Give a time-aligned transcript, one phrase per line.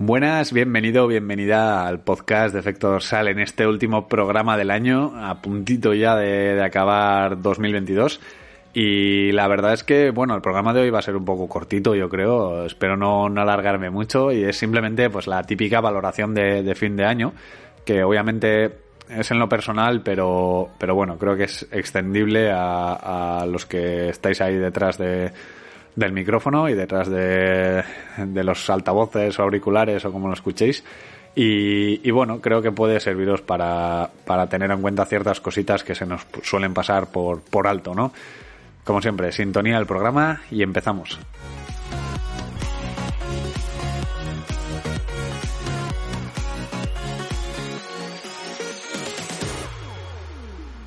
[0.00, 5.42] Buenas, bienvenido, bienvenida al podcast de Efecto Dorsal en este último programa del año, a
[5.42, 8.20] puntito ya de, acabar 2022.
[8.72, 11.48] Y la verdad es que, bueno, el programa de hoy va a ser un poco
[11.48, 12.64] cortito, yo creo.
[12.64, 17.32] Espero no, alargarme mucho y es simplemente pues la típica valoración de, fin de año,
[17.84, 18.78] que obviamente
[19.08, 24.40] es en lo personal, pero, pero bueno, creo que es extendible a los que estáis
[24.40, 25.32] ahí detrás de,
[25.98, 27.82] del micrófono y detrás de,
[28.16, 30.84] los altavoces o auriculares o como lo escuchéis.
[31.34, 36.04] Y, bueno, creo que puede serviros para, para tener en cuenta ciertas cositas que se
[36.04, 38.12] nos suelen pasar por, por alto, ¿no?
[38.82, 41.18] Como siempre, sintonía del programa y empezamos.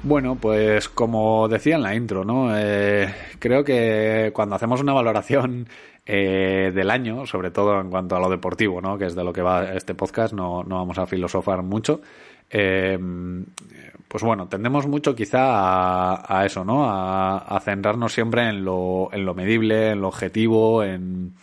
[0.03, 2.57] Bueno, pues como decía en la intro, ¿no?
[2.57, 5.67] Eh, creo que cuando hacemos una valoración
[6.05, 8.97] eh, del año, sobre todo en cuanto a lo deportivo, ¿no?
[8.97, 11.99] Que es de lo que va este podcast, no, no vamos a filosofar mucho.
[12.49, 12.97] Eh,
[14.07, 16.85] pues bueno, tendemos mucho quizá a, eso, ¿no?
[16.85, 21.33] A, a, centrarnos siempre en lo, en lo medible, en lo objetivo, en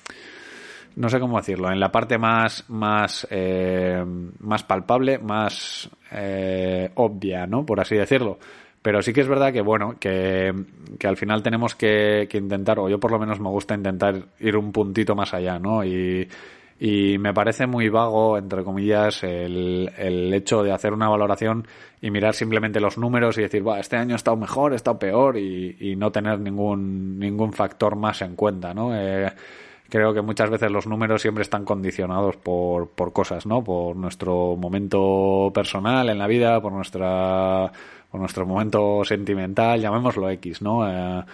[0.98, 4.04] no sé cómo decirlo, en la parte más, más, eh,
[4.40, 7.64] más palpable, más eh, obvia, ¿no?
[7.64, 8.38] Por así decirlo.
[8.82, 10.52] Pero sí que es verdad que, bueno, que,
[10.98, 14.26] que al final tenemos que, que, intentar, o yo por lo menos me gusta intentar
[14.38, 15.84] ir un puntito más allá, ¿no?
[15.84, 16.28] Y,
[16.80, 21.66] y me parece muy vago, entre comillas, el, el hecho de hacer una valoración
[22.00, 24.98] y mirar simplemente los números y decir, va, este año ha estado mejor, ha estado
[24.98, 28.94] peor y, y no tener ningún, ningún factor más en cuenta, ¿no?
[28.94, 29.28] Eh,
[29.88, 33.64] creo que muchas veces los números siempre están condicionados por, por cosas, ¿no?
[33.64, 37.72] Por nuestro momento personal en la vida, por nuestra
[38.10, 40.88] por nuestro momento sentimental, llamémoslo X, ¿no?
[40.88, 41.24] Eh,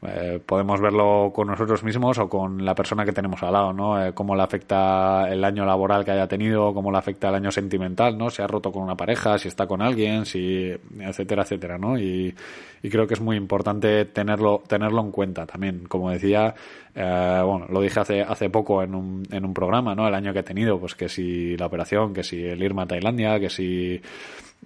[0.00, 4.00] eh, podemos verlo con nosotros mismos o con la persona que tenemos al lado, ¿no?
[4.00, 7.50] Eh, cómo le afecta el año laboral que haya tenido, cómo le afecta el año
[7.50, 8.30] sentimental, ¿no?
[8.30, 11.98] Si ha roto con una pareja, si está con alguien, si, etcétera, etcétera, ¿no?
[11.98, 12.32] Y,
[12.80, 15.86] y creo que es muy importante tenerlo, tenerlo en cuenta también.
[15.88, 16.54] Como decía,
[16.94, 20.06] eh, bueno, lo dije hace, hace poco en un, en un programa, ¿no?
[20.06, 22.86] El año que he tenido, pues que si la operación, que si el irme a
[22.86, 24.00] Tailandia, que si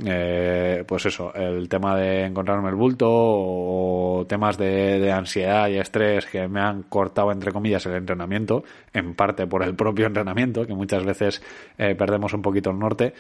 [0.01, 6.27] eh, pues eso, el tema de encontrarme el bulto o temas de, ansiedad y estrés
[6.27, 10.75] que me han cortado, entre comillas, el entrenamiento, en parte por el propio entrenamiento, que
[10.75, 11.43] muchas veces
[11.77, 13.13] eh, perdemos un poquito el norte.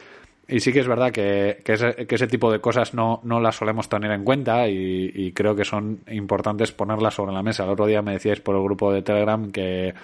[0.48, 3.88] Y sí que es verdad que, que, ese, tipo de cosas no, no las solemos
[3.88, 7.64] tener en cuenta y, y creo que son importantes ponerlas sobre la mesa.
[7.64, 9.94] El otro día me decíais por el grupo de Telegram que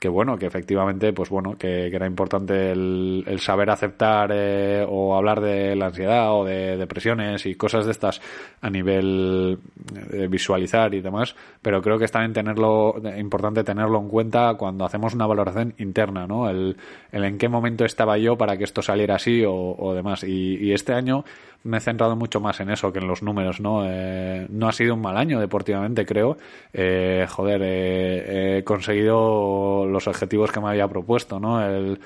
[0.00, 5.14] que bueno, que efectivamente, pues bueno, que, era importante el, el saber aceptar eh, o
[5.14, 8.22] hablar de la ansiedad o de depresiones y cosas de estas
[8.62, 9.58] a nivel
[10.10, 14.86] de visualizar y demás, pero creo que es también tenerlo, importante tenerlo en cuenta cuando
[14.86, 16.48] hacemos una valoración interna, ¿no?
[16.48, 16.78] El,
[17.12, 20.24] el en qué momento estaba yo para que esto saliera así o, o demás.
[20.24, 21.24] Y, y este año
[21.62, 23.82] me he centrado mucho más en eso que en los números, ¿no?
[23.86, 26.38] Eh, no ha sido un mal año deportivamente, creo.
[26.72, 31.62] Eh, joder, eh, he conseguido los objetivos que me había propuesto, ¿no?
[31.62, 31.98] El,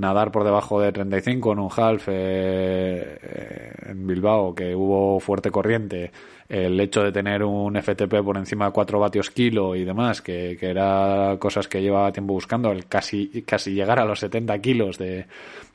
[0.00, 6.10] nadar por debajo de 35 en un half eh, en Bilbao, que hubo fuerte corriente,
[6.50, 10.56] el hecho de tener un FTP por encima de 4 vatios kilo y demás, que,
[10.58, 14.98] que era cosas que llevaba tiempo buscando, el casi, casi llegar a los 70 kilos
[14.98, 15.26] de,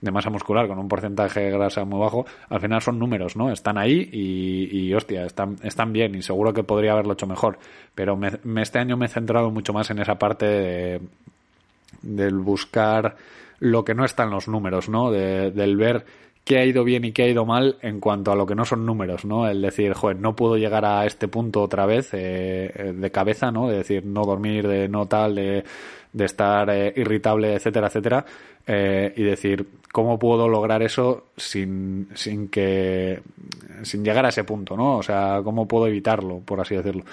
[0.02, 3.54] de masa muscular con un porcentaje de grasa muy bajo, al final son números, ¿no?
[3.54, 7.58] Están ahí y, y hostia, están, están bien y seguro que podría haberlo hecho mejor,
[7.96, 8.32] pero me,
[8.62, 11.02] este año me he centrado mucho más en esa parte de,
[12.02, 13.16] del buscar
[13.60, 15.10] lo que no está en los números, ¿no?
[15.10, 16.06] De, del ver
[16.46, 18.66] qué ha ido bien y qué ha ido mal en cuanto a lo que no
[18.66, 19.48] son números, ¿no?
[19.50, 23.68] El decir, joder, no puedo llegar a este punto otra vez eh, de cabeza, ¿no?
[23.68, 25.64] De decir, no dormir, de no tal, de,
[26.14, 28.26] de estar eh, irritable, etcétera, etcétera.
[28.68, 33.22] Eh, y decir, ¿cómo puedo lograr eso sin, sin que,
[33.84, 34.98] sin llegar a ese punto, ¿no?
[34.98, 37.04] O sea, ¿cómo puedo evitarlo, por así decirlo?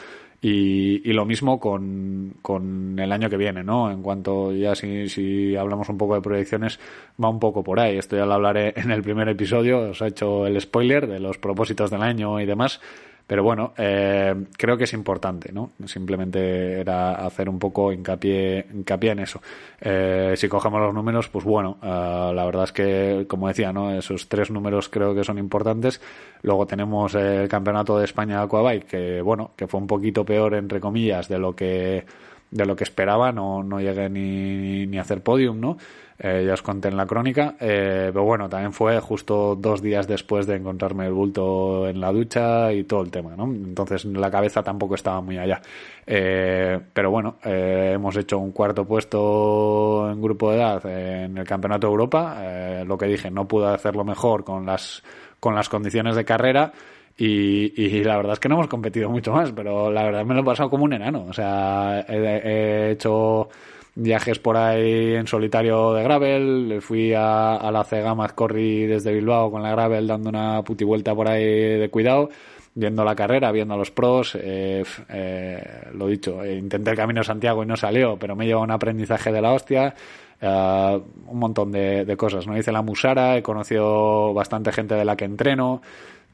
[0.45, 3.93] Y, y lo mismo con, con el año que viene, ¿no?
[3.93, 6.81] En cuanto ya si, si hablamos un poco de proyecciones,
[7.23, 7.97] va un poco por ahí.
[7.97, 11.39] Esto ya lo hablaré en el primer episodio, os he hecho el spoiler de los
[11.39, 12.81] propósitos del año y demás.
[13.27, 15.71] Pero bueno, eh, creo que es importante, ¿no?
[15.87, 19.41] Simplemente era hacer un poco hincapié, hincapié en eso.
[19.81, 23.93] Eh, si cogemos los números, pues bueno, eh, la verdad es que, como decía, ¿no?
[23.93, 26.01] Esos tres números creo que son importantes.
[26.43, 30.81] Luego tenemos el campeonato de España Aquabike, que bueno, que fue un poquito peor, entre
[30.81, 32.05] comillas, de lo que
[32.53, 35.79] de lo que esperaba, no, no llegué ni, ni a hacer podium, ¿no?
[36.25, 40.07] Eh, ya os conté en la crónica, eh, pero bueno, también fue justo dos días
[40.07, 43.45] después de encontrarme el bulto en la ducha y todo el tema, ¿no?
[43.45, 45.61] Entonces la cabeza tampoco estaba muy allá.
[46.07, 51.89] Eh, pero bueno, hemos hecho un cuarto puesto en grupo de edad en el Campeonato
[51.89, 52.85] de Europa.
[52.85, 55.03] lo que dije, no pude hacerlo mejor con las,
[55.41, 56.73] con las condiciones de carrera.
[57.19, 60.41] Y, la verdad es que no hemos competido mucho más, pero la verdad me lo
[60.41, 61.27] he pasado como un enano.
[61.29, 63.49] O sea, he hecho
[63.95, 69.51] viajes por ahí en solitario de gravel, fui a, a la Cega Corri desde Bilbao
[69.51, 71.45] con la gravel dando una puti vuelta por ahí
[71.79, 72.31] de cuidado,
[72.75, 77.23] viendo la carrera, viendo a los pros, eh, eh, lo dicho, eh, intenté el Camino
[77.23, 79.95] Santiago y no salió, pero me llevó un aprendizaje de la hostia,
[80.41, 82.59] un montón de, cosas, ¿no?
[82.59, 85.83] Hice la Musara, he conocido bastante gente de la que entreno,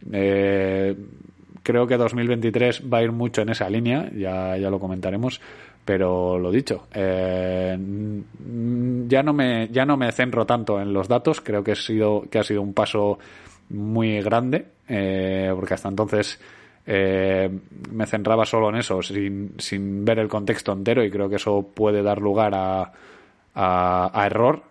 [0.00, 5.40] creo que 2023 va a ir mucho en esa línea, ya, ya lo comentaremos,
[5.84, 7.78] pero lo dicho, eh,
[9.08, 12.24] ya no me ya no me centro tanto en los datos, creo que ha sido
[12.30, 13.18] que ha sido un paso
[13.70, 16.38] muy grande, eh, porque hasta entonces
[16.86, 17.50] eh,
[17.90, 21.70] me centraba solo en eso, sin, sin ver el contexto entero, y creo que eso
[21.74, 22.92] puede dar lugar a,
[23.54, 24.62] a, error,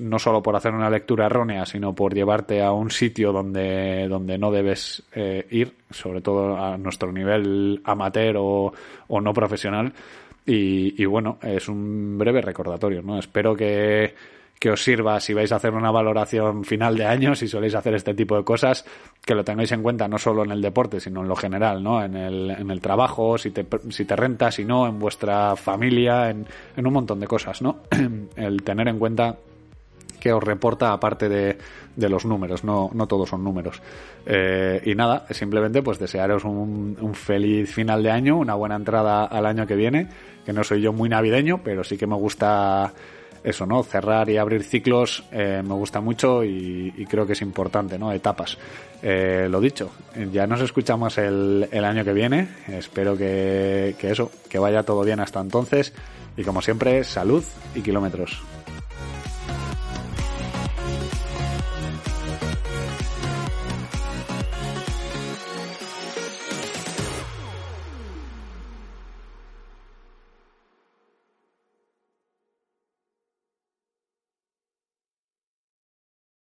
[0.00, 4.38] no solo por hacer una lectura errónea, sino por llevarte a un sitio donde, donde
[4.38, 5.02] no debes
[5.50, 8.72] ir, sobre todo a nuestro nivel amateur o,
[9.08, 9.92] o no profesional.
[10.48, 13.18] Y, bueno, es un breve recordatorio, ¿no?
[13.18, 14.14] Espero que,
[14.60, 17.94] que os sirva si vais a hacer una valoración final de año, si soléis hacer
[17.94, 18.84] este tipo de cosas,
[19.24, 22.00] que lo tengáis en cuenta no solo en el deporte, sino en lo general, ¿no?
[22.04, 26.30] En el, en el trabajo, si te, si te rentas, si no, en vuestra familia,
[26.30, 26.46] en,
[26.76, 27.80] en un montón de cosas, ¿no?
[28.36, 29.36] el tener en cuenta
[30.26, 31.56] que os reporta aparte de,
[32.08, 33.80] los números, no, no todos son números.
[34.26, 39.46] Eh, y nada, simplemente pues desearos un, feliz final de año, una buena entrada al
[39.46, 40.08] año que viene,
[40.44, 42.92] que no soy yo muy navideño, pero sí que me gusta
[43.44, 43.84] eso, ¿no?
[43.84, 48.10] Cerrar y abrir ciclos eh, me gusta mucho y, creo que es importante, ¿no?
[48.10, 48.58] Etapas.
[49.00, 49.92] Eh, lo dicho,
[50.32, 52.48] ya nos escuchamos el, año que viene.
[52.66, 55.92] Espero que eso, que vaya todo bien hasta entonces.
[56.36, 57.44] Y como siempre, salud
[57.76, 58.55] y kilómetros.